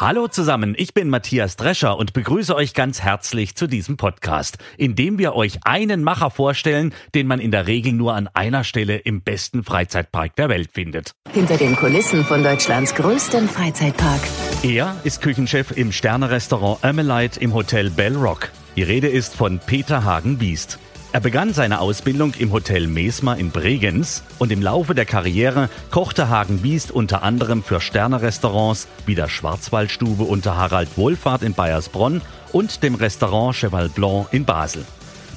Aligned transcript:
Hallo 0.00 0.28
zusammen, 0.28 0.74
ich 0.78 0.94
bin 0.94 1.10
Matthias 1.10 1.56
Drescher 1.56 1.98
und 1.98 2.14
begrüße 2.14 2.56
euch 2.56 2.72
ganz 2.72 3.02
herzlich 3.02 3.54
zu 3.54 3.66
diesem 3.66 3.98
Podcast, 3.98 4.56
in 4.78 4.96
dem 4.96 5.18
wir 5.18 5.34
euch 5.34 5.58
einen 5.66 6.02
Macher 6.02 6.30
vorstellen, 6.30 6.94
den 7.14 7.26
man 7.26 7.38
in 7.38 7.50
der 7.50 7.66
Regel 7.66 7.92
nur 7.92 8.14
an 8.14 8.26
einer 8.32 8.64
Stelle 8.64 8.96
im 8.96 9.20
besten 9.20 9.62
Freizeitpark 9.62 10.34
der 10.36 10.48
Welt 10.48 10.70
findet. 10.72 11.12
Hinter 11.30 11.58
den 11.58 11.76
Kulissen 11.76 12.24
von 12.24 12.42
Deutschlands 12.42 12.94
größtem 12.94 13.46
Freizeitpark. 13.46 14.22
Er 14.62 14.96
ist 15.04 15.20
Küchenchef 15.20 15.70
im 15.76 15.92
Sternerestaurant 15.92 16.82
Amelite 16.82 17.38
im 17.38 17.52
Hotel 17.52 17.90
Bell 17.90 18.16
Rock. 18.16 18.48
Die 18.76 18.82
Rede 18.84 19.08
ist 19.08 19.34
von 19.34 19.58
Peter 19.58 20.02
Hagen-Biest. 20.02 20.78
Er 21.12 21.18
begann 21.18 21.52
seine 21.52 21.80
Ausbildung 21.80 22.34
im 22.38 22.52
Hotel 22.52 22.86
Mesmer 22.86 23.36
in 23.36 23.50
Bregenz 23.50 24.22
und 24.38 24.52
im 24.52 24.62
Laufe 24.62 24.94
der 24.94 25.06
Karriere 25.06 25.68
kochte 25.90 26.28
Hagen 26.28 26.58
Biest 26.58 26.92
unter 26.92 27.24
anderem 27.24 27.64
für 27.64 27.80
Sternerestaurants 27.80 28.86
wie 29.06 29.16
der 29.16 29.28
Schwarzwaldstube 29.28 30.22
unter 30.22 30.56
Harald 30.56 30.96
Wohlfahrt 30.96 31.42
in 31.42 31.52
Bayersbronn 31.52 32.22
und 32.52 32.84
dem 32.84 32.94
Restaurant 32.94 33.56
Cheval 33.56 33.88
Blanc 33.88 34.28
in 34.30 34.44
Basel. 34.44 34.84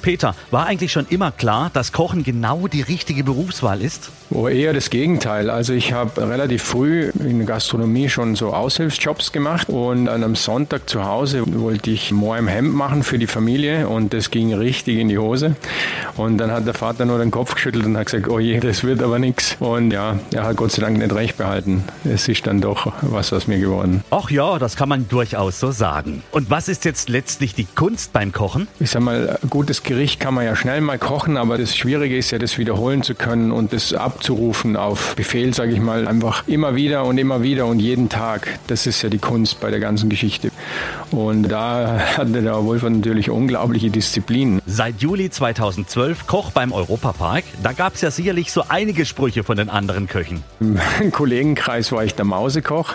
Peter, 0.04 0.34
war 0.50 0.66
eigentlich 0.66 0.92
schon 0.92 1.06
immer 1.08 1.32
klar, 1.32 1.70
dass 1.72 1.90
Kochen 1.90 2.24
genau 2.24 2.68
die 2.68 2.82
richtige 2.82 3.24
Berufswahl 3.24 3.80
ist? 3.80 4.10
Oh, 4.28 4.48
eher 4.48 4.74
das 4.74 4.90
Gegenteil. 4.90 5.48
Also 5.48 5.72
ich 5.72 5.94
habe 5.94 6.28
relativ 6.28 6.62
früh 6.62 7.10
in 7.20 7.38
der 7.38 7.46
Gastronomie 7.46 8.10
schon 8.10 8.36
so 8.36 8.52
Aushilfsjobs 8.52 9.32
gemacht 9.32 9.70
und 9.70 10.08
an 10.10 10.22
einem 10.22 10.34
Sonntag 10.34 10.90
zu 10.90 11.06
Hause 11.06 11.44
wollte 11.46 11.90
ich 11.90 12.12
Moor 12.12 12.36
im 12.36 12.48
Hemd 12.48 12.74
machen 12.74 13.02
für 13.02 13.18
die 13.18 13.26
Familie 13.26 13.88
und 13.88 14.12
das 14.12 14.30
ging 14.30 14.52
richtig 14.52 14.98
in 14.98 15.08
die 15.08 15.16
Hose. 15.16 15.56
Und 16.18 16.36
dann 16.36 16.50
hat 16.50 16.66
der 16.66 16.74
Vater 16.74 17.06
nur 17.06 17.18
den 17.18 17.30
Kopf 17.30 17.54
geschüttelt 17.54 17.86
und 17.86 17.96
hat 17.96 18.06
gesagt, 18.06 18.28
oh 18.28 18.38
je, 18.38 18.60
das 18.60 18.84
wird 18.84 19.02
aber 19.02 19.18
nichts. 19.18 19.56
Und 19.58 19.90
ja, 19.90 20.18
er 20.34 20.44
hat 20.44 20.56
Gott 20.56 20.72
sei 20.72 20.82
Dank 20.82 20.98
nicht 20.98 21.14
recht 21.14 21.38
behalten. 21.38 21.82
Es 22.04 22.28
ist 22.28 22.46
dann 22.46 22.60
doch 22.60 22.92
was 23.00 23.32
aus 23.32 23.46
mir 23.46 23.58
geworden. 23.58 24.04
Ach 24.10 24.30
ja, 24.30 24.58
das 24.58 24.76
kann 24.76 24.90
man 24.90 25.08
durchaus 25.08 25.60
so 25.60 25.70
sagen. 25.70 26.22
Und 26.30 26.50
was 26.50 26.68
ist 26.68 26.84
jetzt 26.84 27.08
letztlich 27.08 27.54
die 27.54 27.66
Kunst 27.74 28.12
beim 28.12 28.32
Kochen? 28.32 28.68
Ich 28.80 28.90
sag 28.90 29.00
mal, 29.00 29.38
gutes 29.48 29.82
Gericht 29.82 29.93
kann 30.18 30.34
man 30.34 30.44
ja 30.44 30.56
schnell 30.56 30.80
mal 30.80 30.98
kochen, 30.98 31.36
aber 31.36 31.58
das 31.58 31.76
Schwierige 31.76 32.16
ist 32.16 32.30
ja, 32.30 32.38
das 32.38 32.58
wiederholen 32.58 33.02
zu 33.02 33.14
können 33.14 33.52
und 33.52 33.72
das 33.72 33.92
abzurufen 33.92 34.76
auf 34.76 35.14
Befehl, 35.14 35.54
sage 35.54 35.72
ich 35.72 35.80
mal, 35.80 36.08
einfach 36.08 36.46
immer 36.46 36.74
wieder 36.74 37.04
und 37.04 37.18
immer 37.18 37.42
wieder 37.42 37.66
und 37.66 37.78
jeden 37.78 38.08
Tag. 38.08 38.58
Das 38.66 38.86
ist 38.86 39.02
ja 39.02 39.08
die 39.08 39.18
Kunst 39.18 39.60
bei 39.60 39.70
der 39.70 39.80
ganzen 39.80 40.08
Geschichte. 40.08 40.50
Und 41.10 41.48
da 41.48 41.98
hatte 42.16 42.42
der 42.42 42.64
Wolf 42.64 42.82
natürlich 42.82 43.30
unglaubliche 43.30 43.90
Disziplin. 43.90 44.60
Seit 44.66 45.00
Juli 45.00 45.30
2012 45.30 46.26
Koch 46.26 46.50
beim 46.50 46.72
Europapark. 46.72 47.44
Da 47.62 47.72
gab 47.72 47.94
es 47.94 48.00
ja 48.00 48.10
sicherlich 48.10 48.50
so 48.50 48.64
einige 48.68 49.04
Sprüche 49.04 49.44
von 49.44 49.56
den 49.56 49.70
anderen 49.70 50.08
Köchen. 50.08 50.42
Im 50.60 50.78
Kollegenkreis 51.12 51.92
war 51.92 52.04
ich 52.04 52.14
der 52.14 52.24
Mausekoch. 52.24 52.94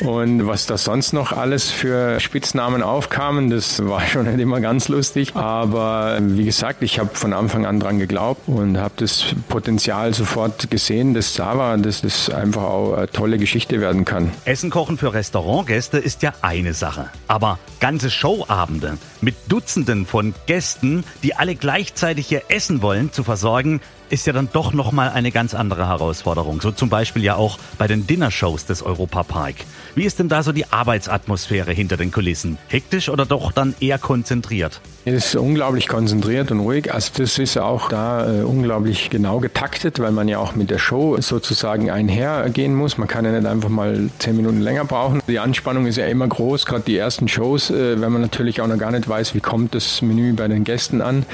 Und 0.00 0.46
was 0.46 0.66
da 0.66 0.76
sonst 0.76 1.12
noch 1.12 1.32
alles 1.32 1.70
für 1.70 2.20
Spitznamen 2.20 2.82
aufkamen, 2.82 3.50
das 3.50 3.86
war 3.86 4.00
schon 4.06 4.26
nicht 4.26 4.40
immer 4.40 4.60
ganz 4.60 4.88
lustig. 4.88 5.34
Aber 5.34 6.18
wie 6.28 6.44
gesagt, 6.44 6.82
ich 6.82 6.98
habe 6.98 7.10
von 7.14 7.32
Anfang 7.32 7.66
an 7.66 7.80
dran 7.80 7.98
geglaubt 7.98 8.48
und 8.48 8.78
habe 8.78 8.94
das 8.96 9.34
Potenzial 9.48 10.14
sofort 10.14 10.70
gesehen, 10.70 11.14
dass 11.14 11.34
da 11.34 11.56
war, 11.56 11.76
dass 11.78 12.02
das 12.02 12.30
einfach 12.30 12.62
auch 12.62 12.94
eine 12.94 13.08
tolle 13.08 13.38
Geschichte 13.38 13.80
werden 13.80 14.04
kann. 14.04 14.30
Essen 14.44 14.70
kochen 14.70 14.98
für 14.98 15.14
Restaurantgäste 15.14 15.98
ist 15.98 16.22
ja 16.22 16.32
eine 16.42 16.74
Sache. 16.74 17.10
Aber 17.28 17.58
ganze 17.80 18.10
Showabende 18.10 18.98
mit 19.20 19.34
Dutzenden 19.48 20.06
von 20.06 20.34
Gästen, 20.46 21.04
die 21.22 21.34
alle 21.34 21.54
gleichzeitig 21.54 22.30
ihr 22.32 22.42
Essen 22.48 22.82
wollen, 22.82 23.12
zu 23.12 23.22
versorgen, 23.22 23.80
ist 24.10 24.26
ja 24.26 24.32
dann 24.32 24.48
doch 24.52 24.72
nochmal 24.72 25.10
eine 25.10 25.30
ganz 25.30 25.54
andere 25.54 25.88
Herausforderung. 25.88 26.60
So 26.60 26.70
zum 26.70 26.88
Beispiel 26.88 27.24
ja 27.24 27.36
auch 27.36 27.58
bei 27.78 27.86
den 27.86 28.06
Dinnershows 28.06 28.66
des 28.66 28.82
Europapark. 28.82 29.54
Wie 29.94 30.04
ist 30.04 30.18
denn 30.18 30.28
da 30.28 30.42
so 30.42 30.52
die 30.52 30.70
Arbeitsatmosphäre 30.70 31.72
hinter 31.72 31.96
den 31.96 32.12
Kulissen? 32.12 32.58
Hektisch 32.68 33.08
oder 33.08 33.26
doch 33.26 33.52
dann 33.52 33.74
eher 33.80 33.98
konzentriert? 33.98 34.80
Es 35.08 35.26
ist 35.26 35.36
unglaublich 35.36 35.86
konzentriert 35.86 36.50
und 36.50 36.58
ruhig. 36.60 36.92
Also 36.92 37.12
das 37.18 37.38
ist 37.38 37.56
auch 37.58 37.88
da 37.88 38.40
äh, 38.40 38.42
unglaublich 38.42 39.08
genau 39.08 39.38
getaktet, 39.38 40.00
weil 40.00 40.10
man 40.10 40.26
ja 40.26 40.38
auch 40.38 40.56
mit 40.56 40.68
der 40.68 40.78
Show 40.78 41.16
sozusagen 41.20 41.90
einhergehen 41.90 42.74
muss. 42.74 42.98
Man 42.98 43.06
kann 43.06 43.24
ja 43.24 43.30
nicht 43.30 43.46
einfach 43.46 43.68
mal 43.68 44.10
zehn 44.18 44.36
Minuten 44.36 44.60
länger 44.60 44.84
brauchen. 44.84 45.22
Die 45.28 45.38
Anspannung 45.38 45.86
ist 45.86 45.96
ja 45.96 46.06
immer 46.06 46.26
groß, 46.26 46.66
gerade 46.66 46.82
die 46.82 46.96
ersten 46.96 47.28
Shows, 47.28 47.70
äh, 47.70 48.00
wenn 48.00 48.12
man 48.12 48.20
natürlich 48.20 48.60
auch 48.60 48.66
noch 48.66 48.78
gar 48.78 48.90
nicht 48.90 49.08
weiß, 49.08 49.34
wie 49.34 49.40
kommt 49.40 49.74
das 49.74 50.02
Menü 50.02 50.32
bei 50.32 50.48
den 50.48 50.64
Gästen 50.64 51.00
an, 51.00 51.24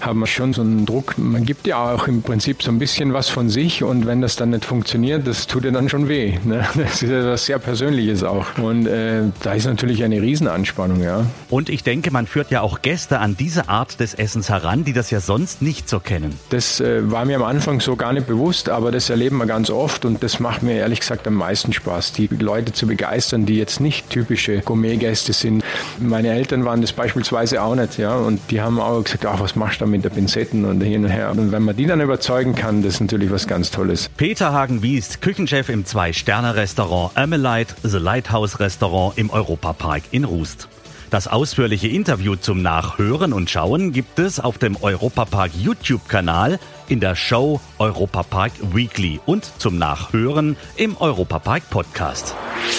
haben 0.00 0.20
wir 0.20 0.26
schon 0.26 0.52
so 0.52 0.60
einen 0.60 0.84
Druck. 0.84 1.16
Man 1.16 1.46
gibt 1.46 1.66
ja 1.66 1.94
auch 1.94 2.06
im 2.08 2.21
Prinzip 2.22 2.62
so 2.62 2.70
ein 2.70 2.78
bisschen 2.78 3.12
was 3.12 3.28
von 3.28 3.48
sich 3.48 3.82
und 3.82 4.06
wenn 4.06 4.20
das 4.20 4.36
dann 4.36 4.50
nicht 4.50 4.64
funktioniert, 4.64 5.26
das 5.26 5.46
tut 5.46 5.64
ja 5.64 5.70
dann 5.70 5.88
schon 5.88 6.08
weh. 6.08 6.38
Ne? 6.44 6.64
Das 6.82 7.02
ist 7.02 7.10
ja 7.10 7.24
was 7.24 7.46
sehr 7.46 7.58
Persönliches 7.58 8.22
auch. 8.24 8.58
Und 8.58 8.86
äh, 8.86 9.22
da 9.42 9.52
ist 9.52 9.66
natürlich 9.66 10.02
eine 10.02 10.20
Riesenanspannung, 10.20 11.02
ja. 11.02 11.26
Und 11.48 11.68
ich 11.68 11.84
denke, 11.84 12.10
man 12.10 12.26
führt 12.26 12.50
ja 12.50 12.60
auch 12.60 12.82
Gäste 12.82 13.18
an 13.18 13.36
diese 13.36 13.68
Art 13.68 14.00
des 14.00 14.14
Essens 14.14 14.48
heran, 14.48 14.84
die 14.84 14.92
das 14.92 15.10
ja 15.10 15.20
sonst 15.20 15.62
nicht 15.62 15.88
so 15.88 16.00
kennen. 16.00 16.38
Das 16.50 16.80
äh, 16.80 17.10
war 17.10 17.24
mir 17.24 17.36
am 17.36 17.44
Anfang 17.44 17.80
so 17.80 17.96
gar 17.96 18.12
nicht 18.12 18.26
bewusst, 18.26 18.68
aber 18.68 18.90
das 18.90 19.10
erleben 19.10 19.38
wir 19.38 19.46
ganz 19.46 19.70
oft 19.70 20.04
und 20.04 20.22
das 20.22 20.40
macht 20.40 20.62
mir 20.62 20.74
ehrlich 20.74 21.00
gesagt 21.00 21.26
am 21.26 21.34
meisten 21.34 21.72
Spaß, 21.72 22.12
die 22.12 22.26
Leute 22.26 22.72
zu 22.72 22.86
begeistern, 22.86 23.46
die 23.46 23.56
jetzt 23.56 23.80
nicht 23.80 24.10
typische 24.10 24.60
Gourmet-Gäste 24.60 25.32
sind. 25.32 25.64
Meine 25.98 26.30
Eltern 26.30 26.64
waren 26.64 26.80
das 26.80 26.92
beispielsweise 26.92 27.62
auch 27.62 27.74
nicht, 27.74 27.98
ja, 27.98 28.16
und 28.16 28.40
die 28.50 28.60
haben 28.60 28.80
auch 28.80 29.02
gesagt, 29.02 29.26
ach, 29.26 29.40
was 29.40 29.56
machst 29.56 29.80
du 29.80 29.84
da 29.84 29.90
mit 29.90 30.04
der 30.04 30.10
Pinzetten 30.10 30.64
und 30.64 30.80
hin 30.80 31.04
und 31.04 31.10
her. 31.10 31.30
Und 31.30 31.52
wenn 31.52 31.62
man 31.62 31.76
die 31.76 31.86
dann 31.86 32.00
überzeugen 32.12 32.54
kann, 32.54 32.82
das 32.82 32.94
ist 32.94 33.00
natürlich 33.00 33.30
was 33.30 33.46
ganz 33.46 33.70
Tolles. 33.70 34.10
Peter 34.18 34.52
Hagen-Wiest, 34.52 35.22
Küchenchef 35.22 35.70
im 35.70 35.86
Zwei-Sterne-Restaurant 35.86 37.16
Amelite, 37.16 37.74
The 37.84 37.96
Lighthouse 37.96 38.60
Restaurant 38.60 39.16
im 39.16 39.30
Europapark 39.30 40.02
in 40.10 40.24
Rust. 40.24 40.68
Das 41.08 41.26
ausführliche 41.26 41.88
Interview 41.88 42.36
zum 42.36 42.60
Nachhören 42.60 43.32
und 43.32 43.48
Schauen 43.48 43.92
gibt 43.92 44.18
es 44.18 44.40
auf 44.40 44.58
dem 44.58 44.76
Europapark 44.76 45.52
YouTube-Kanal 45.54 46.58
in 46.88 47.00
der 47.00 47.16
Show 47.16 47.62
Europapark 47.78 48.52
Weekly 48.74 49.18
und 49.24 49.50
zum 49.58 49.78
Nachhören 49.78 50.56
im 50.76 50.98
Europapark 50.98 51.70
Podcast. 51.70 52.34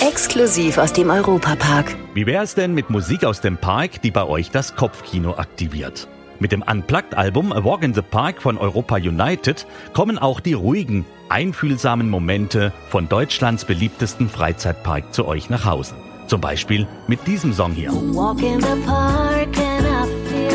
Exklusiv 0.08 0.78
aus 0.78 0.94
dem 0.94 1.10
Europapark. 1.10 1.96
Wie 2.14 2.28
wäre 2.28 2.44
es 2.44 2.54
denn 2.54 2.76
mit 2.76 2.92
Musik 2.92 3.26
aus 3.26 3.42
dem 3.42 3.58
Park, 3.58 4.04
die 4.04 4.12
bei 4.12 4.26
euch 4.26 4.52
das 4.52 4.76
Kopfkino 4.76 5.38
aktiviert? 5.38 6.08
Mit 6.44 6.52
dem 6.52 6.62
Unplugged-Album 6.62 7.54
A 7.54 7.64
Walk 7.64 7.84
in 7.84 7.94
the 7.94 8.02
Park 8.02 8.42
von 8.42 8.58
Europa 8.58 8.98
United 8.98 9.66
kommen 9.94 10.20
auch 10.20 10.42
die 10.42 10.52
ruhigen, 10.52 11.06
einfühlsamen 11.30 12.10
Momente 12.10 12.74
von 12.90 13.08
Deutschlands 13.08 13.64
beliebtesten 13.64 14.28
Freizeitpark 14.28 15.14
zu 15.14 15.26
euch 15.26 15.50
nach 15.50 15.64
Hause. 15.64 15.96
Zum 16.28 16.42
Beispiel 16.42 16.86
mit 17.08 17.26
diesem 17.28 17.54
Song 17.54 17.72
hier. 17.72 17.94
Walk 17.94 18.42
in 18.42 18.60
the 18.60 18.76
park 18.86 19.58
and 19.58 19.88
I 19.88 20.06
feel. 20.28 20.54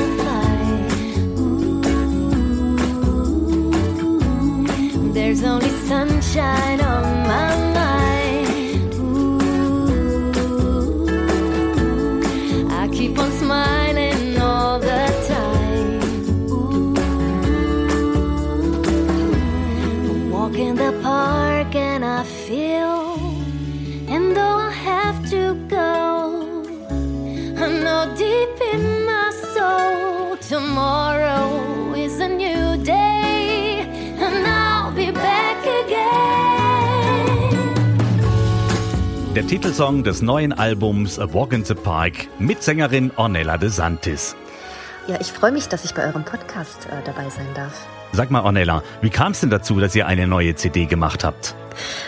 There's 5.15 5.43
only 5.43 5.71
sunshine 5.87 6.83
on 6.83 7.27
my 7.27 7.68
Der 39.39 39.47
Titelsong 39.47 40.03
des 40.03 40.21
neuen 40.21 40.53
Albums 40.53 41.21
A 41.21 41.33
Walk 41.33 41.53
in 41.53 41.65
the 41.65 41.75
Park 41.75 42.27
mit 42.41 42.61
Sängerin 42.61 43.13
Ornella 43.15 43.57
de 43.57 43.69
Santis. 43.69 44.35
Ja, 45.07 45.17
ich 45.21 45.31
freue 45.31 45.53
mich, 45.53 45.69
dass 45.69 45.85
ich 45.85 45.95
bei 45.95 46.05
eurem 46.05 46.25
Podcast 46.25 46.87
äh, 46.87 47.05
dabei 47.05 47.31
sein 47.31 47.47
darf. 47.55 47.87
Sag 48.11 48.33
mal, 48.33 48.43
Ornella, 48.43 48.83
wie 49.01 49.11
kam 49.11 49.31
es 49.31 49.39
denn 49.39 49.51
dazu, 49.51 49.79
dass 49.79 49.95
ihr 49.95 50.09
eine 50.09 50.27
neue 50.27 50.57
CD 50.57 50.87
gemacht 50.87 51.23
habt? 51.23 51.55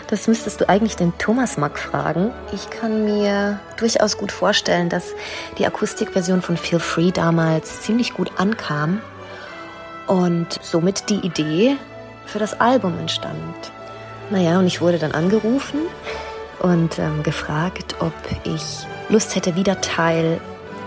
Das 0.09 0.27
müsstest 0.27 0.61
du 0.61 0.69
eigentlich 0.69 0.97
den 0.97 1.17
Thomas 1.19 1.57
Mack 1.57 1.79
fragen. 1.79 2.33
Ich 2.53 2.69
kann 2.69 3.05
mir 3.05 3.61
durchaus 3.77 4.19
gut 4.19 4.33
vorstellen, 4.33 4.89
dass 4.89 5.15
die 5.57 5.65
Akustikversion 5.65 6.43
von 6.43 6.57
Feel 6.57 6.81
Free 6.81 7.13
damals 7.13 7.83
ziemlich 7.83 8.13
gut 8.13 8.33
ankam 8.39 9.01
und 10.09 10.59
somit 10.63 11.09
die 11.09 11.25
Idee 11.25 11.77
für 12.27 12.41
das 12.41 12.59
Album 12.59 12.99
entstand. 12.99 13.71
Naja, 14.31 14.59
und 14.59 14.67
ich 14.67 14.81
wurde 14.81 14.99
dann 14.99 15.13
angerufen 15.13 15.79
und 16.61 16.99
ähm, 16.99 17.23
gefragt, 17.23 17.97
ob 18.01 18.13
ich 18.45 18.87
Lust 19.09 19.35
hätte, 19.35 19.57
wieder 19.57 19.81
Teil 19.81 20.41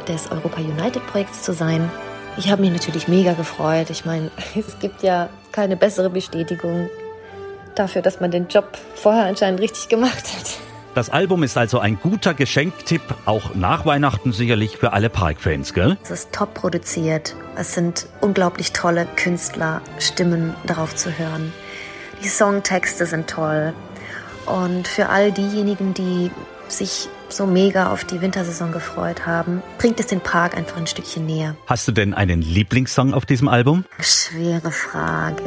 des 0.08 0.32
Europa 0.32 0.62
United 0.62 1.06
Projekts 1.08 1.44
zu 1.44 1.54
sein. 1.54 1.90
Ich 2.38 2.50
habe 2.50 2.62
mich 2.62 2.72
natürlich 2.72 3.08
mega 3.08 3.34
gefreut. 3.34 3.90
Ich 3.90 4.06
meine, 4.06 4.32
es 4.56 4.80
gibt 4.80 5.04
ja 5.04 5.30
keine 5.52 5.76
bessere 5.76 6.10
Bestätigung 6.10 6.90
dafür, 7.76 8.02
dass 8.02 8.20
man 8.20 8.32
den 8.32 8.48
Job 8.48 8.78
vorher 8.96 9.26
anscheinend 9.26 9.60
richtig 9.60 9.90
gemacht 9.90 10.24
hat. 10.36 10.58
Das 10.96 11.10
Album 11.10 11.42
ist 11.42 11.58
also 11.58 11.80
ein 11.80 12.00
guter 12.00 12.36
Geschenktipp, 12.36 13.02
auch 13.26 13.56
nach 13.56 13.84
Weihnachten 13.84 14.32
sicherlich 14.32 14.78
für 14.78 14.94
alle 14.94 15.10
Parkfans, 15.10 15.74
gell? 15.74 15.98
Es 16.04 16.12
ist 16.12 16.32
top 16.32 16.54
produziert. 16.54 17.36
Es 17.56 17.74
sind 17.74 18.06
unglaublich 18.22 18.74
tolle 18.74 19.08
Künstler, 19.16 19.82
Stimmen 19.98 20.54
darauf 20.68 20.96
zu 20.96 21.18
hören. 21.18 21.52
Die 22.24 22.28
Songtexte 22.28 23.08
sind 23.08 23.28
toll. 23.28 23.74
Und 24.46 24.88
für 24.88 25.10
all 25.10 25.32
diejenigen, 25.32 25.94
die 25.94 26.32
sich 26.68 27.08
so 27.30 27.46
mega 27.46 27.92
auf 27.92 28.04
die 28.04 28.22
Wintersaison 28.22 28.72
gefreut 28.72 29.26
haben, 29.26 29.62
bringt 29.78 30.00
es 30.00 30.08
den 30.08 30.22
Park 30.22 30.56
einfach 30.56 30.78
ein 30.78 30.88
Stückchen 30.88 31.26
näher. 31.26 31.56
Hast 31.68 31.88
du 31.88 31.92
denn 31.92 32.14
einen 32.14 32.42
Lieblingssong 32.42 33.14
auf 33.14 33.26
diesem 33.26 33.48
Album? 33.48 33.86
Schwere 34.00 34.72
Frage. 34.72 35.44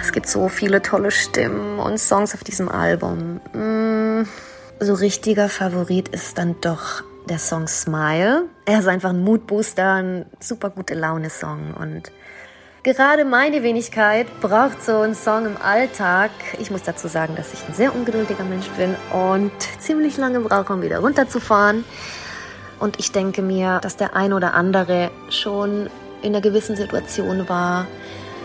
Es 0.00 0.12
gibt 0.12 0.28
so 0.28 0.48
viele 0.48 0.82
tolle 0.82 1.10
Stimmen 1.10 1.78
und 1.78 1.98
Songs 1.98 2.34
auf 2.34 2.44
diesem 2.44 2.68
Album. 2.68 3.40
Mm, 3.52 4.26
so 4.80 4.94
richtiger 4.94 5.48
Favorit 5.48 6.08
ist 6.08 6.38
dann 6.38 6.56
doch 6.60 7.02
der 7.28 7.38
Song 7.38 7.66
Smile. 7.66 8.44
Er 8.64 8.80
ist 8.80 8.88
einfach 8.88 9.10
ein 9.10 9.22
Moodbooster, 9.22 9.94
ein 9.94 10.26
super 10.40 10.70
gute 10.70 10.94
Laune-Song 10.94 11.74
und 11.74 12.12
Gerade 12.86 13.24
meine 13.24 13.64
Wenigkeit 13.64 14.28
braucht 14.40 14.80
so 14.80 15.00
einen 15.00 15.16
Song 15.16 15.44
im 15.44 15.56
Alltag. 15.60 16.30
Ich 16.60 16.70
muss 16.70 16.84
dazu 16.84 17.08
sagen, 17.08 17.34
dass 17.34 17.52
ich 17.52 17.58
ein 17.66 17.74
sehr 17.74 17.92
ungeduldiger 17.92 18.44
Mensch 18.44 18.68
bin 18.76 18.94
und 19.12 19.50
ziemlich 19.80 20.16
lange 20.16 20.38
brauche, 20.38 20.72
um 20.72 20.82
wieder 20.82 21.00
runterzufahren. 21.00 21.84
Und 22.78 23.00
ich 23.00 23.10
denke 23.10 23.42
mir, 23.42 23.80
dass 23.80 23.96
der 23.96 24.14
ein 24.14 24.32
oder 24.32 24.54
andere 24.54 25.10
schon 25.30 25.90
in 26.22 26.32
einer 26.32 26.40
gewissen 26.40 26.76
Situation 26.76 27.48
war, 27.48 27.88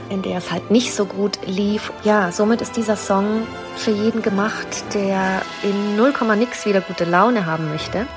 in 0.10 0.24
der 0.24 0.40
es 0.40 0.52
halt 0.52 0.72
nicht 0.72 0.96
so 0.96 1.06
gut 1.06 1.38
lief. 1.46 1.94
Ja, 2.04 2.32
somit 2.32 2.62
ist 2.62 2.76
dieser 2.76 2.96
Song 2.96 3.46
für 3.76 3.92
jeden 3.92 4.24
gemacht, 4.24 4.96
der 4.96 5.44
in 5.62 5.96
0, 5.96 6.16
nix 6.36 6.66
wieder 6.66 6.82
gute 6.82 7.06
Laune 7.06 7.46
haben 7.46 7.70
möchte. 7.70 8.08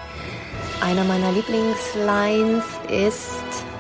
Einer 0.80 1.04
meiner 1.04 1.32
Lieblingslines 1.32 2.64
ist 2.88 3.73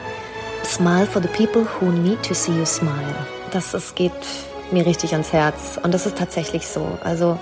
Smile 0.74 1.06
for 1.06 1.22
the 1.22 1.28
people 1.28 1.64
who 1.64 1.92
need 1.92 2.20
to 2.24 2.34
see 2.34 2.50
you 2.50 2.66
smile. 2.66 3.14
Das, 3.52 3.74
es 3.74 3.94
geht 3.94 4.10
mir 4.72 4.84
richtig 4.84 5.12
ans 5.12 5.32
Herz. 5.32 5.78
Und 5.80 5.94
das 5.94 6.04
ist 6.04 6.18
tatsächlich 6.18 6.66
so. 6.66 6.98
Also, 7.04 7.38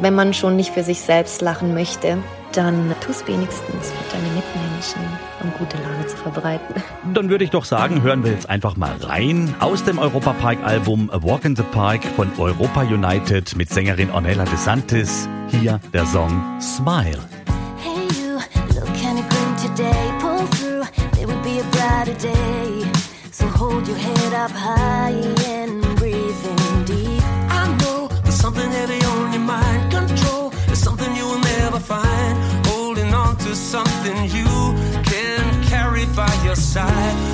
wenn 0.00 0.12
man 0.12 0.34
schon 0.34 0.56
nicht 0.56 0.70
für 0.70 0.82
sich 0.82 1.00
selbst 1.00 1.40
lachen 1.40 1.72
möchte, 1.72 2.18
dann 2.52 2.92
tu 3.00 3.12
es 3.12 3.24
wenigstens 3.28 3.92
für 3.92 4.16
deine 4.16 4.26
Mitmenschen, 4.34 5.00
um 5.40 5.52
gute 5.56 5.76
Laune 5.84 6.04
zu 6.08 6.16
verbreiten. 6.16 6.82
Dann 7.14 7.28
würde 7.28 7.44
ich 7.44 7.50
doch 7.50 7.64
sagen, 7.64 8.02
hören 8.02 8.24
wir 8.24 8.32
jetzt 8.32 8.50
einfach 8.50 8.76
mal 8.76 8.96
rein 9.00 9.54
aus 9.60 9.84
dem 9.84 10.00
Europa 10.00 10.32
Park 10.32 10.58
Album 10.64 11.10
A 11.12 11.22
Walk 11.22 11.44
in 11.44 11.54
the 11.54 11.62
Park 11.62 12.04
von 12.16 12.28
Europa 12.38 12.82
United 12.82 13.54
mit 13.54 13.70
Sängerin 13.70 14.10
Ornella 14.10 14.46
De 14.46 14.56
Santis. 14.56 15.28
Hier 15.48 15.78
der 15.92 16.06
Song 16.06 16.42
Smile. 16.60 17.20
Hold 23.84 23.98
your 23.98 24.14
head 24.16 24.32
up 24.34 24.50
high 24.50 25.10
and 25.46 25.82
breathe 25.96 26.46
in 26.46 26.84
deep. 26.84 27.22
I 27.50 27.76
know 27.80 28.08
there's 28.22 28.34
something 28.34 28.70
heavy 28.70 29.04
on 29.04 29.32
your 29.32 29.42
mind. 29.42 29.92
Control 29.92 30.52
is 30.72 30.78
something 30.78 31.14
you 31.16 31.26
will 31.26 31.40
never 31.40 31.78
find. 31.78 32.66
Holding 32.66 33.12
on 33.12 33.36
to 33.38 33.54
something 33.54 34.16
you 34.24 34.48
can 35.04 35.64
carry 35.64 36.06
by 36.16 36.32
your 36.44 36.56
side. 36.56 37.33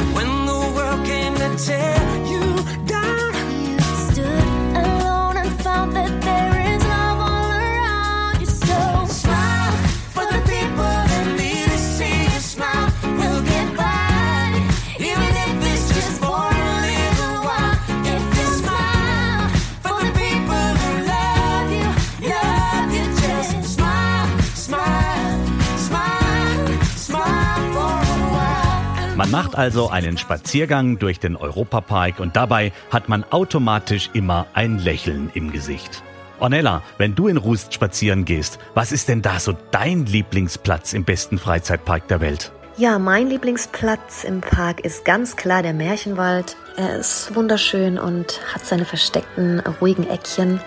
Man 29.20 29.32
macht 29.32 29.54
also 29.54 29.90
einen 29.90 30.16
Spaziergang 30.16 30.98
durch 30.98 31.20
den 31.20 31.36
Europapark 31.36 32.20
und 32.20 32.36
dabei 32.36 32.72
hat 32.90 33.10
man 33.10 33.22
automatisch 33.28 34.08
immer 34.14 34.46
ein 34.54 34.78
Lächeln 34.78 35.30
im 35.34 35.52
Gesicht. 35.52 36.02
Ornella, 36.38 36.82
wenn 36.96 37.14
du 37.14 37.28
in 37.28 37.36
Rust 37.36 37.74
spazieren 37.74 38.24
gehst, 38.24 38.58
was 38.72 38.92
ist 38.92 39.10
denn 39.10 39.20
da 39.20 39.38
so 39.38 39.54
dein 39.72 40.06
Lieblingsplatz 40.06 40.94
im 40.94 41.04
besten 41.04 41.36
Freizeitpark 41.36 42.08
der 42.08 42.22
Welt? 42.22 42.50
Ja, 42.78 42.98
mein 42.98 43.28
Lieblingsplatz 43.28 44.24
im 44.24 44.40
Park 44.40 44.80
ist 44.86 45.04
ganz 45.04 45.36
klar 45.36 45.62
der 45.62 45.74
Märchenwald. 45.74 46.56
Er 46.78 46.98
ist 46.98 47.34
wunderschön 47.34 47.98
und 47.98 48.40
hat 48.54 48.64
seine 48.64 48.86
versteckten, 48.86 49.60
ruhigen 49.82 50.08
Eckchen. 50.08 50.62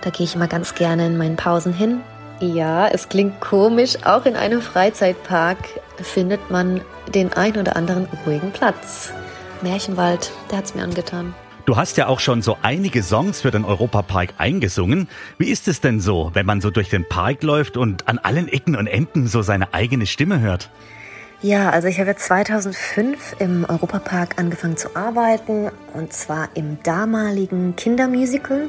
Da 0.00 0.08
gehe 0.08 0.24
ich 0.24 0.34
immer 0.34 0.48
ganz 0.48 0.74
gerne 0.74 1.08
in 1.08 1.18
meinen 1.18 1.36
Pausen 1.36 1.74
hin. 1.74 2.00
Ja, 2.40 2.88
es 2.88 3.08
klingt 3.08 3.40
komisch, 3.40 3.96
auch 4.04 4.26
in 4.26 4.36
einem 4.36 4.60
Freizeitpark 4.60 5.58
findet 6.02 6.50
man 6.50 6.82
den 7.14 7.32
ein 7.32 7.56
oder 7.56 7.76
anderen 7.76 8.06
ruhigen 8.26 8.50
Platz. 8.52 9.12
Märchenwald, 9.62 10.30
der 10.50 10.58
hat's 10.58 10.74
mir 10.74 10.82
angetan. 10.82 11.34
Du 11.64 11.76
hast 11.76 11.96
ja 11.96 12.06
auch 12.06 12.20
schon 12.20 12.42
so 12.42 12.58
einige 12.62 13.02
Songs 13.02 13.40
für 13.40 13.50
den 13.50 13.64
Europapark 13.64 14.34
eingesungen. 14.38 15.08
Wie 15.38 15.48
ist 15.48 15.66
es 15.66 15.80
denn 15.80 15.98
so, 15.98 16.30
wenn 16.34 16.46
man 16.46 16.60
so 16.60 16.70
durch 16.70 16.90
den 16.90 17.08
Park 17.08 17.42
läuft 17.42 17.76
und 17.76 18.06
an 18.06 18.18
allen 18.18 18.48
Ecken 18.48 18.76
und 18.76 18.86
Enden 18.86 19.26
so 19.26 19.42
seine 19.42 19.74
eigene 19.74 20.06
Stimme 20.06 20.40
hört? 20.40 20.70
Ja, 21.42 21.70
also 21.70 21.88
ich 21.88 21.98
habe 21.98 22.14
2005 22.14 23.36
im 23.40 23.64
Europapark 23.68 24.38
angefangen 24.38 24.76
zu 24.76 24.94
arbeiten 24.94 25.70
und 25.92 26.12
zwar 26.12 26.50
im 26.54 26.78
damaligen 26.82 27.74
Kindermusical. 27.76 28.68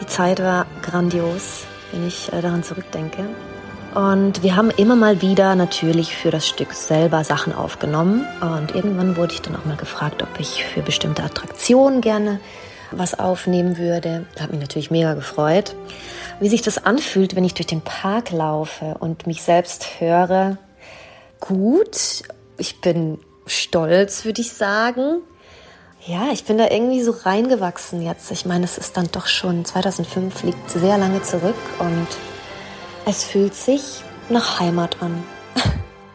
Die 0.00 0.06
Zeit 0.06 0.40
war 0.40 0.66
grandios, 0.82 1.66
wenn 1.92 2.06
ich 2.06 2.32
äh, 2.32 2.40
daran 2.40 2.62
zurückdenke. 2.62 3.26
Und 3.94 4.44
wir 4.44 4.54
haben 4.54 4.70
immer 4.70 4.94
mal 4.94 5.20
wieder 5.20 5.56
natürlich 5.56 6.14
für 6.14 6.30
das 6.30 6.46
Stück 6.46 6.74
selber 6.74 7.24
Sachen 7.24 7.52
aufgenommen. 7.52 8.24
Und 8.40 8.74
irgendwann 8.74 9.16
wurde 9.16 9.34
ich 9.34 9.42
dann 9.42 9.56
auch 9.56 9.64
mal 9.64 9.76
gefragt, 9.76 10.22
ob 10.22 10.28
ich 10.38 10.64
für 10.64 10.80
bestimmte 10.80 11.24
Attraktionen 11.24 12.00
gerne 12.00 12.38
was 12.92 13.18
aufnehmen 13.18 13.78
würde. 13.78 14.26
Hat 14.38 14.50
mich 14.52 14.60
natürlich 14.60 14.90
mega 14.92 15.14
gefreut. 15.14 15.74
Wie 16.38 16.48
sich 16.48 16.62
das 16.62 16.84
anfühlt, 16.84 17.34
wenn 17.34 17.44
ich 17.44 17.54
durch 17.54 17.66
den 17.66 17.80
Park 17.80 18.30
laufe 18.30 18.96
und 19.00 19.26
mich 19.26 19.42
selbst 19.42 20.00
höre. 20.00 20.56
Gut, 21.40 22.22
ich 22.58 22.80
bin 22.80 23.18
stolz, 23.46 24.24
würde 24.24 24.40
ich 24.40 24.52
sagen. 24.52 25.22
Ja, 26.06 26.30
ich 26.32 26.44
bin 26.44 26.56
da 26.56 26.70
irgendwie 26.70 27.02
so 27.02 27.10
reingewachsen 27.10 28.00
jetzt. 28.00 28.30
Ich 28.30 28.46
meine, 28.46 28.64
es 28.64 28.78
ist 28.78 28.96
dann 28.96 29.08
doch 29.12 29.26
schon 29.26 29.66
2005, 29.66 30.44
liegt 30.44 30.70
sehr 30.70 30.96
lange 30.96 31.22
zurück 31.22 31.54
und 31.78 32.06
es 33.06 33.24
fühlt 33.24 33.54
sich 33.54 34.02
nach 34.30 34.60
Heimat 34.60 35.02
an. 35.02 35.22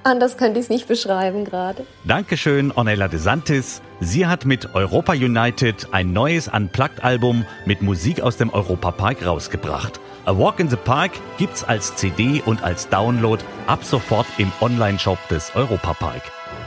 Anders 0.04 0.38
könnte 0.38 0.60
ich 0.60 0.66
es 0.66 0.70
nicht 0.70 0.88
beschreiben 0.88 1.46
gerade. 1.46 1.86
Dankeschön, 2.04 2.72
Ornella 2.72 3.08
De 3.08 3.20
Santis. 3.20 3.82
Sie 4.00 4.26
hat 4.26 4.46
mit 4.46 4.74
Europa 4.74 5.14
United 5.14 5.88
ein 5.92 6.14
neues 6.14 6.48
Unplugged-Album 6.48 7.46
mit 7.66 7.84
Musik 7.84 8.22
aus 8.22 8.38
dem 8.38 8.52
Europapark 8.52 9.24
rausgebracht. 9.24 10.00
A 10.26 10.36
Walk 10.36 10.60
in 10.60 10.70
the 10.70 10.78
Park 10.78 11.12
gibt's 11.38 11.64
als 11.64 11.96
CD 11.96 12.42
und 12.44 12.64
als 12.64 12.90
Download 12.90 13.44
ab 13.68 13.84
sofort 13.84 14.26
im 14.40 14.52
Online-Shop 14.62 15.20
des 15.30 15.56
Europapark. 15.56 16.24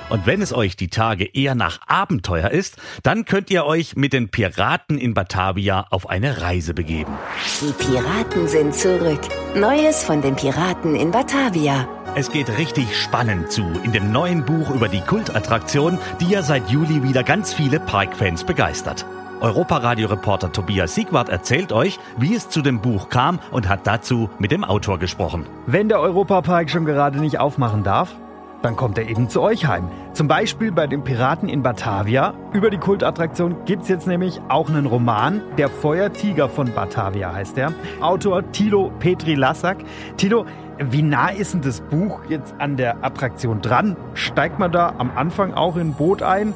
Und 0.08 0.26
wenn 0.26 0.40
es 0.40 0.52
euch 0.54 0.76
die 0.76 0.88
Tage 0.88 1.24
eher 1.24 1.54
nach 1.54 1.80
Abenteuer 1.86 2.50
ist, 2.50 2.76
dann 3.02 3.24
könnt 3.24 3.50
ihr 3.50 3.64
euch 3.66 3.96
mit 3.96 4.12
den 4.12 4.30
Piraten 4.30 4.98
in 4.98 5.14
Batavia 5.14 5.86
auf 5.90 6.08
eine 6.08 6.40
Reise 6.40 6.72
begeben. 6.72 7.12
Die 7.60 7.72
Piraten 7.72 8.48
sind 8.48 8.74
zurück. 8.74 9.20
Neues 9.54 10.04
von 10.04 10.22
den 10.22 10.34
Piraten 10.34 10.94
in 10.94 11.10
Batavia. 11.10 11.86
Es 12.14 12.32
geht 12.32 12.48
richtig 12.56 12.96
spannend 12.96 13.52
zu 13.52 13.62
in 13.84 13.92
dem 13.92 14.10
neuen 14.10 14.44
Buch 14.44 14.70
über 14.70 14.88
die 14.88 15.02
Kultattraktion, 15.02 15.98
die 16.20 16.30
ja 16.30 16.42
seit 16.42 16.70
Juli 16.70 17.02
wieder 17.02 17.22
ganz 17.22 17.52
viele 17.52 17.78
Parkfans 17.78 18.44
begeistert. 18.44 19.04
Europaradio-Reporter 19.40 20.50
Tobias 20.52 20.94
Siegwart 20.94 21.28
erzählt 21.28 21.70
euch, 21.70 22.00
wie 22.16 22.34
es 22.34 22.48
zu 22.48 22.62
dem 22.62 22.80
Buch 22.80 23.08
kam 23.08 23.38
und 23.52 23.68
hat 23.68 23.86
dazu 23.86 24.30
mit 24.38 24.50
dem 24.50 24.64
Autor 24.64 24.98
gesprochen. 24.98 25.46
Wenn 25.66 25.88
der 25.88 26.00
Europapark 26.00 26.70
schon 26.70 26.86
gerade 26.86 27.20
nicht 27.20 27.38
aufmachen 27.38 27.84
darf, 27.84 28.16
dann 28.62 28.76
kommt 28.76 28.98
er 28.98 29.08
eben 29.08 29.28
zu 29.28 29.40
euch 29.40 29.66
heim. 29.66 29.88
Zum 30.12 30.28
Beispiel 30.28 30.72
bei 30.72 30.86
den 30.86 31.04
Piraten 31.04 31.48
in 31.48 31.62
Batavia. 31.62 32.34
Über 32.52 32.70
die 32.70 32.78
Kultattraktion 32.78 33.64
gibt 33.64 33.82
es 33.84 33.88
jetzt 33.88 34.06
nämlich 34.06 34.40
auch 34.48 34.68
einen 34.68 34.86
Roman. 34.86 35.42
Der 35.56 35.68
Feuertiger 35.68 36.48
von 36.48 36.72
Batavia 36.74 37.32
heißt 37.32 37.56
er. 37.58 37.72
Autor 38.00 38.50
Tilo 38.50 38.90
Petri 38.98 39.34
Lassak. 39.34 39.78
Tilo, 40.16 40.44
wie 40.78 41.02
nah 41.02 41.28
ist 41.28 41.54
denn 41.54 41.62
das 41.62 41.80
Buch 41.80 42.20
jetzt 42.28 42.54
an 42.58 42.76
der 42.76 43.04
Attraktion 43.04 43.60
dran? 43.60 43.96
Steigt 44.14 44.58
man 44.58 44.72
da 44.72 44.94
am 44.98 45.12
Anfang 45.14 45.54
auch 45.54 45.76
in 45.76 45.88
ein 45.88 45.94
Boot 45.94 46.22
ein 46.22 46.54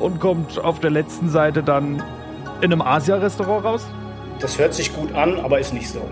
und 0.00 0.20
kommt 0.20 0.58
auf 0.58 0.80
der 0.80 0.90
letzten 0.90 1.28
Seite 1.28 1.62
dann 1.62 2.02
in 2.60 2.72
einem 2.72 2.82
Asia-Restaurant 2.82 3.64
raus? 3.64 3.86
Das 4.38 4.58
hört 4.58 4.74
sich 4.74 4.94
gut 4.94 5.14
an, 5.14 5.38
aber 5.40 5.60
ist 5.60 5.74
nicht 5.74 5.88
so. 5.88 6.00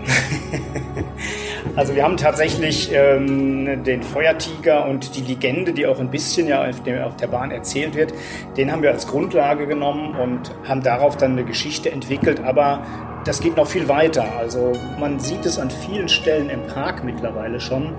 also 1.75 1.95
wir 1.95 2.03
haben 2.03 2.17
tatsächlich 2.17 2.91
ähm, 2.93 3.83
den 3.83 4.03
Feuertiger 4.03 4.85
und 4.87 5.15
die 5.15 5.21
Legende, 5.21 5.73
die 5.73 5.87
auch 5.87 5.99
ein 5.99 6.09
bisschen 6.09 6.47
ja 6.47 6.67
auf, 6.67 6.81
dem, 6.83 7.01
auf 7.01 7.15
der 7.15 7.27
Bahn 7.27 7.51
erzählt 7.51 7.95
wird, 7.95 8.13
den 8.57 8.71
haben 8.71 8.81
wir 8.81 8.91
als 8.91 9.07
Grundlage 9.07 9.67
genommen 9.67 10.15
und 10.15 10.51
haben 10.67 10.83
darauf 10.83 11.17
dann 11.17 11.31
eine 11.31 11.43
Geschichte 11.43 11.91
entwickelt. 11.91 12.41
Aber 12.43 12.83
das 13.25 13.39
geht 13.39 13.57
noch 13.57 13.67
viel 13.67 13.87
weiter. 13.87 14.25
Also 14.37 14.73
man 14.99 15.19
sieht 15.19 15.45
es 15.45 15.59
an 15.59 15.69
vielen 15.69 16.09
Stellen 16.09 16.49
im 16.49 16.65
Park 16.67 17.03
mittlerweile 17.03 17.59
schon. 17.59 17.93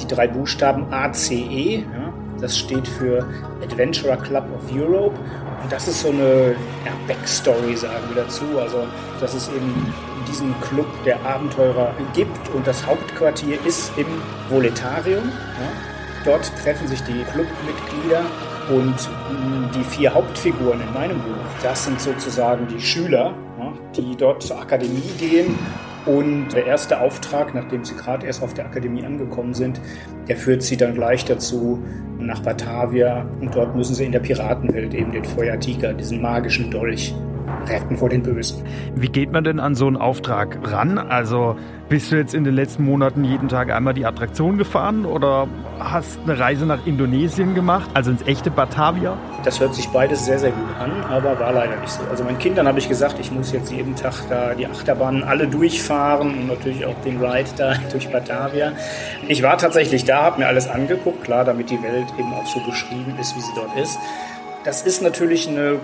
Die 0.00 0.06
drei 0.06 0.26
Buchstaben 0.26 0.92
ACE, 0.92 1.80
ja, 1.80 2.12
das 2.40 2.58
steht 2.58 2.88
für 2.88 3.26
Adventurer 3.62 4.16
Club 4.16 4.44
of 4.54 4.74
Europe. 4.74 5.18
Und 5.62 5.70
das 5.70 5.86
ist 5.86 6.00
so 6.00 6.08
eine 6.08 6.56
ja, 6.84 6.92
Backstory, 7.06 7.76
sagen 7.76 8.02
wir 8.12 8.24
dazu. 8.24 8.44
Also, 8.58 8.84
dass 9.20 9.34
es 9.34 9.48
eben 9.48 9.92
diesen 10.28 10.54
Club 10.60 10.86
der 11.04 11.24
Abenteurer 11.24 11.94
gibt 12.14 12.48
und 12.54 12.66
das 12.66 12.86
Hauptquartier 12.86 13.58
ist 13.64 13.92
im 13.96 14.06
Voletarium. 14.48 15.24
Ja. 15.24 15.72
Dort 16.24 16.52
treffen 16.62 16.86
sich 16.86 17.00
die 17.02 17.24
Clubmitglieder 17.32 18.24
und 18.70 18.94
mm, 18.94 19.72
die 19.74 19.84
vier 19.84 20.14
Hauptfiguren 20.14 20.80
in 20.80 20.92
meinem 20.92 21.18
Buch, 21.18 21.62
das 21.62 21.84
sind 21.84 22.00
sozusagen 22.00 22.68
die 22.68 22.80
Schüler, 22.80 23.34
ja, 23.58 23.72
die 23.96 24.16
dort 24.16 24.42
zur 24.42 24.60
Akademie 24.60 25.12
gehen 25.18 25.58
und 26.04 26.48
der 26.48 26.66
erste 26.66 27.00
Auftrag, 27.00 27.54
nachdem 27.54 27.84
sie 27.84 27.94
gerade 27.94 28.26
erst 28.26 28.42
auf 28.42 28.54
der 28.54 28.66
Akademie 28.66 29.04
angekommen 29.04 29.54
sind, 29.54 29.80
der 30.28 30.36
führt 30.36 30.62
sie 30.62 30.76
dann 30.76 30.94
gleich 30.94 31.24
dazu 31.24 31.82
nach 32.18 32.40
Batavia. 32.40 33.24
Und 33.40 33.54
dort 33.54 33.76
müssen 33.76 33.94
sie 33.94 34.06
in 34.06 34.12
der 34.12 34.20
Piratenwelt 34.20 34.94
eben 34.94 35.12
den 35.12 35.24
Feuertiger, 35.24 35.94
diesen 35.94 36.20
magischen 36.20 36.70
Dolch, 36.70 37.14
retten 37.68 37.96
vor 37.96 38.08
den 38.08 38.22
Bösen. 38.22 38.62
Wie 38.94 39.08
geht 39.08 39.32
man 39.32 39.44
denn 39.44 39.60
an 39.60 39.74
so 39.74 39.86
einen 39.86 39.96
Auftrag 39.96 40.58
ran? 40.70 40.98
Also 40.98 41.56
bist 41.88 42.10
du 42.10 42.16
jetzt 42.16 42.34
in 42.34 42.44
den 42.44 42.54
letzten 42.54 42.84
Monaten 42.84 43.22
jeden 43.22 43.48
Tag 43.48 43.70
einmal 43.70 43.92
die 43.92 44.06
Attraktion 44.06 44.56
gefahren 44.56 45.04
oder 45.04 45.46
hast 45.78 46.18
eine 46.24 46.38
Reise 46.38 46.64
nach 46.64 46.86
Indonesien 46.86 47.54
gemacht, 47.54 47.90
also 47.92 48.10
ins 48.10 48.22
echte 48.22 48.50
Batavia? 48.50 49.18
Das 49.44 49.60
hört 49.60 49.74
sich 49.74 49.88
beides 49.88 50.24
sehr, 50.24 50.38
sehr 50.38 50.52
gut 50.52 50.70
an, 50.80 50.90
aber 51.10 51.38
war 51.38 51.52
leider 51.52 51.76
nicht 51.76 51.90
so. 51.90 52.00
Also 52.10 52.24
meinen 52.24 52.38
Kindern 52.38 52.66
habe 52.66 52.78
ich 52.78 52.88
gesagt, 52.88 53.18
ich 53.20 53.30
muss 53.30 53.52
jetzt 53.52 53.70
jeden 53.70 53.94
Tag 53.94 54.14
da 54.30 54.54
die 54.54 54.66
Achterbahnen 54.66 55.22
alle 55.22 55.46
durchfahren 55.48 56.30
und 56.30 56.46
natürlich 56.48 56.86
auch 56.86 56.98
den 57.04 57.22
Ride 57.22 57.50
da 57.58 57.74
durch 57.92 58.08
Batavia. 58.10 58.72
Ich 59.28 59.42
war 59.42 59.58
tatsächlich 59.58 60.04
da, 60.04 60.22
habe 60.22 60.40
mir 60.40 60.46
alles 60.46 60.68
angeguckt, 60.68 61.24
klar, 61.24 61.44
damit 61.44 61.68
die 61.68 61.82
Welt 61.82 62.06
eben 62.18 62.32
auch 62.32 62.46
so 62.46 62.60
beschrieben 62.60 63.14
ist, 63.20 63.36
wie 63.36 63.40
sie 63.40 63.52
dort 63.54 63.76
ist. 63.76 63.98
Das 64.64 64.82
ist 64.82 65.02
natürlich 65.02 65.48
eine 65.48 65.80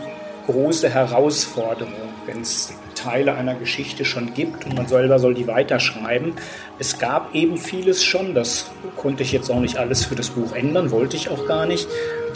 große 0.49 0.89
Herausforderung, 0.89 1.93
wenn 2.27 2.41
es 2.41 2.73
Teile 2.95 3.35
einer 3.35 3.55
Geschichte 3.55 4.05
schon 4.05 4.35
gibt 4.35 4.65
und 4.65 4.75
man 4.75 4.87
selber 4.89 5.19
soll 5.19 5.35
die 5.35 5.47
weiterschreiben. 5.47 6.33
Es 6.79 6.99
gab 6.99 7.35
eben 7.35 7.57
vieles 7.57 8.03
schon, 8.03 8.35
das 8.35 8.71
konnte 8.97 9.23
ich 9.23 9.31
jetzt 9.31 9.51
auch 9.51 9.61
nicht 9.61 9.77
alles 9.77 10.05
für 10.07 10.17
das 10.17 10.31
Buch 10.31 10.55
ändern, 10.57 10.91
wollte 10.91 11.17
ich 11.17 11.31
auch 11.31 11.47
gar 11.47 11.67
nicht. 11.67 11.87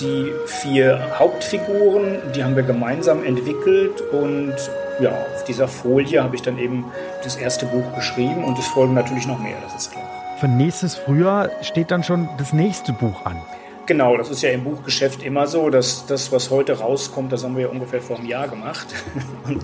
Die 0.00 0.31
vier 0.47 1.19
Hauptfiguren, 1.19 2.19
die 2.37 2.45
haben 2.45 2.54
wir 2.54 2.62
gemeinsam 2.62 3.25
entwickelt 3.25 4.00
und 4.12 4.54
ja, 5.00 5.11
auf 5.11 5.45
dieser 5.45 5.66
Folie 5.66 6.23
habe 6.23 6.37
ich 6.37 6.42
dann 6.42 6.59
eben 6.59 6.85
das 7.25 7.37
erste 7.37 7.66
Buch 7.66 7.95
geschrieben 7.95 8.45
und 8.45 8.59
es 8.59 8.66
folgen 8.69 8.95
natürlich 8.95 9.26
noch 9.26 9.40
mehr, 9.40 9.57
das 9.64 9.83
ist 9.83 9.92
klar. 9.92 10.04
Für 10.38 10.49
nächstes 10.49 10.97
Frühjahr 10.97 11.50
steht 11.62 11.90
dann 11.90 12.04
schon 12.04 12.28
das 12.38 12.52
nächste 12.52 12.92
Buch 12.92 13.25
an. 13.25 13.40
Genau, 13.87 14.17
das 14.17 14.31
ist 14.31 14.43
ja 14.43 14.51
im 14.51 14.62
Buchgeschäft 14.62 15.23
immer 15.23 15.47
so, 15.47 15.69
dass 15.69 16.07
das, 16.07 16.31
was 16.31 16.51
heute 16.51 16.79
rauskommt, 16.79 17.33
das 17.33 17.43
haben 17.43 17.57
wir 17.57 17.65
ja 17.65 17.69
ungefähr 17.69 18.01
vor 18.01 18.17
einem 18.17 18.27
Jahr 18.27 18.47
gemacht. 18.47 18.87
Und 19.45 19.61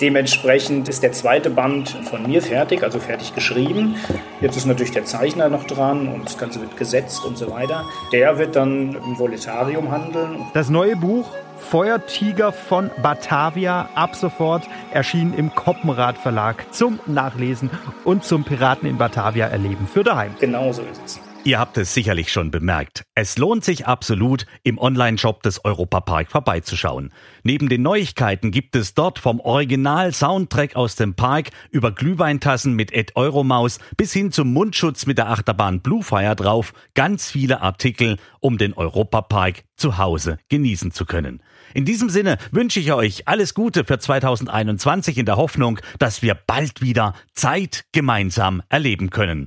dementsprechend 0.00 0.88
ist 0.88 1.02
der 1.02 1.12
zweite 1.12 1.48
Band 1.48 1.88
von 2.10 2.22
mir 2.24 2.42
fertig, 2.42 2.82
also 2.82 2.98
fertig 2.98 3.34
geschrieben. 3.34 3.96
Jetzt 4.40 4.56
ist 4.56 4.66
natürlich 4.66 4.92
der 4.92 5.04
Zeichner 5.04 5.48
noch 5.48 5.64
dran 5.64 6.08
und 6.08 6.26
das 6.26 6.36
Ganze 6.36 6.60
wird 6.60 6.76
gesetzt 6.76 7.24
und 7.24 7.38
so 7.38 7.50
weiter. 7.50 7.84
Der 8.12 8.38
wird 8.38 8.54
dann 8.54 8.94
im 8.94 9.18
Voletarium 9.18 9.90
handeln. 9.90 10.46
Das 10.52 10.68
neue 10.68 10.96
Buch 10.96 11.32
Feuertiger 11.58 12.52
von 12.52 12.90
Batavia 13.02 13.88
ab 13.94 14.14
sofort 14.14 14.62
erschienen 14.92 15.34
im 15.34 15.54
Koppenrad 15.54 16.18
Verlag 16.18 16.66
zum 16.72 17.00
Nachlesen 17.06 17.70
und 18.04 18.24
zum 18.24 18.44
Piraten 18.44 18.88
in 18.88 18.98
Batavia 18.98 19.46
erleben 19.46 19.88
für 19.92 20.04
daheim. 20.04 20.34
Genau 20.38 20.72
so 20.72 20.82
ist 20.82 21.00
es. 21.04 21.25
Ihr 21.46 21.60
habt 21.60 21.78
es 21.78 21.94
sicherlich 21.94 22.32
schon 22.32 22.50
bemerkt. 22.50 23.04
Es 23.14 23.38
lohnt 23.38 23.64
sich 23.64 23.86
absolut, 23.86 24.46
im 24.64 24.78
Online-Shop 24.78 25.44
des 25.44 25.64
Europapark 25.64 26.28
vorbeizuschauen. 26.28 27.12
Neben 27.44 27.68
den 27.68 27.82
Neuigkeiten 27.82 28.50
gibt 28.50 28.74
es 28.74 28.94
dort 28.94 29.20
vom 29.20 29.38
Original-Soundtrack 29.38 30.74
aus 30.74 30.96
dem 30.96 31.14
Park 31.14 31.50
über 31.70 31.92
Glühweintassen 31.92 32.72
mit 32.72 32.90
Ed 32.92 33.14
Euromaus 33.14 33.78
bis 33.96 34.12
hin 34.12 34.32
zum 34.32 34.52
Mundschutz 34.52 35.06
mit 35.06 35.18
der 35.18 35.30
Achterbahn 35.30 35.82
Bluefire 35.82 36.34
drauf 36.34 36.72
ganz 36.94 37.30
viele 37.30 37.60
Artikel, 37.60 38.16
um 38.40 38.58
den 38.58 38.74
Europapark 38.74 39.62
zu 39.76 39.98
Hause 39.98 40.38
genießen 40.48 40.90
zu 40.90 41.04
können. 41.04 41.44
In 41.74 41.84
diesem 41.84 42.10
Sinne 42.10 42.38
wünsche 42.50 42.80
ich 42.80 42.92
euch 42.92 43.28
alles 43.28 43.54
Gute 43.54 43.84
für 43.84 44.00
2021 44.00 45.16
in 45.16 45.26
der 45.26 45.36
Hoffnung, 45.36 45.78
dass 46.00 46.22
wir 46.22 46.34
bald 46.34 46.82
wieder 46.82 47.14
Zeit 47.34 47.84
gemeinsam 47.92 48.64
erleben 48.68 49.10
können. 49.10 49.46